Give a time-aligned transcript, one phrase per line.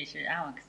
[0.00, 0.64] 里是 iOS，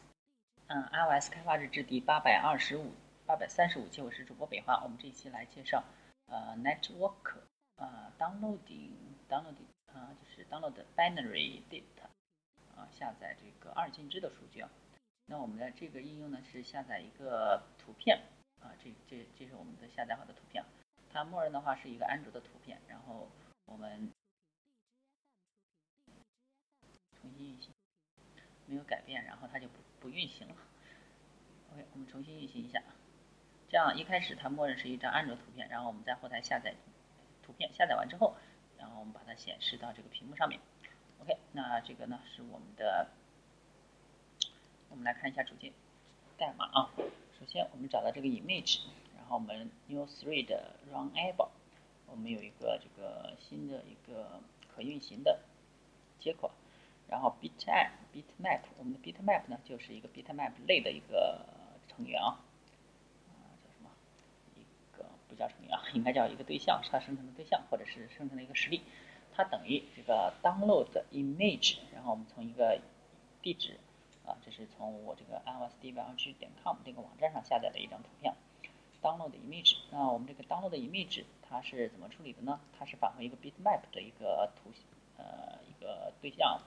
[0.68, 2.92] 嗯，iOS 开发日志第八百二十五、
[3.26, 4.84] 八百三十五期，我是主播北华。
[4.84, 5.86] 我们这一期来介绍，
[6.26, 7.38] 呃，network，
[7.78, 12.10] 呃，downloading，downloading，啊，就是 download binary data，
[12.76, 14.70] 啊，下载这个二进制的数据啊。
[15.28, 18.22] 那我们的这个应用呢是下载一个图片，
[18.60, 20.62] 啊，这这这是我们的下载好的图片，
[21.10, 23.30] 它默认的话是一个安卓的图片，然后
[23.64, 24.12] 我们
[27.22, 27.72] 重新运行。
[28.72, 30.56] 没有改变，然后它就不不运行了。
[31.74, 32.82] OK，我们重新运行一下。
[33.68, 36.74] 这样一开始它默认是一张安卓图片，然后我们在后台下载
[37.44, 38.38] 图片，下载完之后，
[38.78, 40.62] 然后我们把它显示到这个屏幕上面。
[41.20, 43.10] OK，那这个呢是我们的，
[44.90, 45.74] 我们来看一下主件
[46.38, 46.92] 代码啊。
[47.38, 48.80] 首先我们找到这个 image，
[49.18, 50.48] 然后我们 new thread
[50.90, 51.50] runable，
[52.08, 54.40] 我们有一个这个新的一个
[54.74, 55.42] 可运行的
[56.22, 56.52] 接口。
[57.12, 61.46] 然后 bitmap bitmap 我们的 bitmap 呢就是一个 bitmap 类的一个
[61.90, 62.40] 成员啊，
[63.28, 63.90] 啊叫什么？
[64.56, 68.82] 一个不叫成员啊，应该叫一个对象，是它生成的对象，或者是生成的一个实例。
[69.34, 72.80] 它等于这个 download image，然后我们从一个
[73.42, 73.78] 地址
[74.26, 78.34] 啊，这是从我这个 iosdbg 点 com 这个网站上下载的一张图片
[79.02, 79.78] ，download image。
[79.92, 82.60] 那我们这个 download image 它是怎么处理的呢？
[82.80, 84.84] 它是返回一个 bitmap 的一个图形
[85.18, 86.62] 呃一个对象。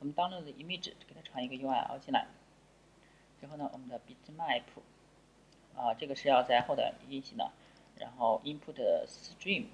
[0.00, 2.26] 我们 download 的 image 给它传一个 URL 进来，
[3.40, 4.62] 之后呢，我们的 bitmap
[5.74, 7.50] 啊，这个是要在后台运行的。
[7.96, 8.76] 然后 input
[9.08, 9.66] stream，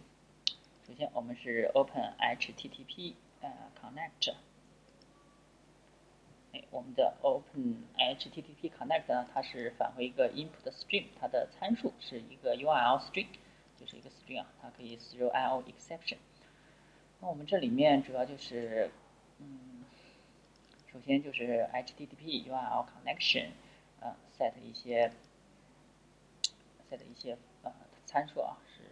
[0.87, 4.35] 首先我们是 open http 呃 connect，
[6.55, 13.27] 哎，我们的 open http connect 呢，它是返回一个 input stream，它的参数是一个 URL string，
[13.77, 16.17] 就是一个 string 啊，它可以 throw IO exception。
[17.21, 18.91] 那我们这里面主要就是
[19.39, 19.64] 嗯。
[20.95, 23.49] 首先就是 HTTP URL connection，
[23.99, 25.11] 呃，set 一些
[26.89, 27.73] set 一些呃
[28.07, 28.85] 参数啊，是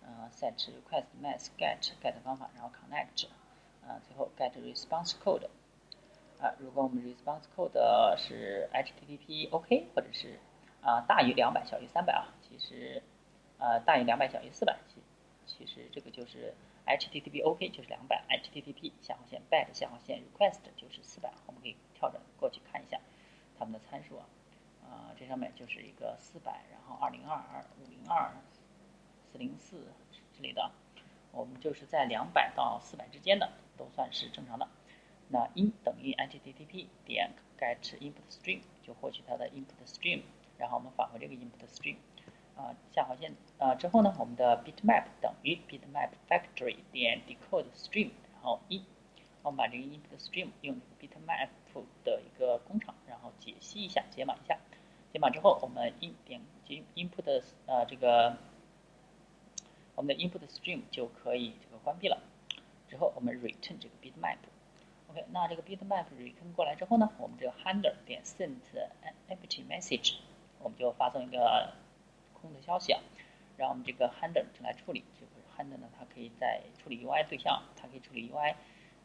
[0.00, 3.26] 呃 set request mask get get 方法，然后 connect，
[3.86, 5.46] 啊，最后 get response code，
[6.40, 10.40] 啊，如果我们 response code 是 HTTP OK，或者是
[10.80, 13.02] 啊大于两百小于三百啊，其实
[13.58, 15.02] 呃大于两百小于四百，其
[15.58, 16.54] 其实这个就是。
[16.86, 22.98] HTTP OK 就是两百，HTTP 下划线 bad 下划线 request 就是四百，我们可以跳转过去看一下
[23.56, 24.26] 它们的参数啊，
[24.82, 28.32] 啊，这上面就是一个四百，然后二零二二五零二
[29.30, 29.76] 四零四
[30.32, 30.72] 之类的，
[31.30, 34.66] 我们就是在两百到四百之间的都算是正常的。
[35.28, 40.22] 那 in 等于 HTTP 点 get input stream 就获取它的 input stream，
[40.58, 41.96] 然后我们返回这个 input stream。
[42.60, 48.84] 啊，下划线啊之后呢，我们的 bitmap 等于 bitmap factory 点 decode stream，然后一，
[49.42, 51.48] 我们把这个 input stream 用 bitmap
[52.04, 54.58] 的一个工厂，然后解析一下，解码一下，
[55.10, 56.42] 解码之后，我们 in 点
[56.96, 58.36] input 的呃这个
[59.94, 62.20] 我们的 input stream 就可以这个关闭了。
[62.88, 68.56] 之后我们 return 这个 bitmap，OK，那这个 bitmap return 过来之后呢，我们这个 handler 点 send
[69.30, 70.16] empty message，
[70.58, 71.72] 我们就发送一个。
[72.40, 73.00] 空的消息啊，
[73.56, 78.54] 让我们这个 handler 来处理，就是 handler 呢，它可以在处理 UI 对象，它可以处理 UI，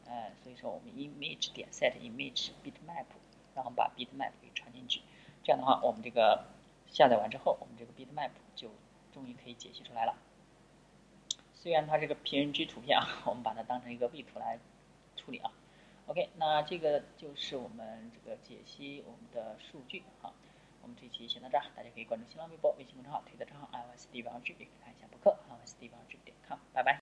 [0.05, 3.05] 呃，所以说我们 image 点 set image bitmap，
[3.53, 5.01] 然后把 bitmap 给传进去，
[5.43, 6.45] 这样的话，我们这个
[6.87, 8.69] 下载完之后，我们这个 bitmap 就
[9.13, 10.15] 终于可以解析出来了。
[11.53, 14.59] 虽然它是个 PNG 图片啊，我们把它当成一个 V 图来
[15.15, 15.51] 处理啊。
[16.05, 20.31] OK，那这个就是我们这个解析我们的数据啊。
[20.85, 26.93] 我们这期先到这儿，大家可以关注新浪微博、微信公众号、推特账号 iOS 地方 G，也可以看一下博客 iOS 地方 G 点 com，拜拜。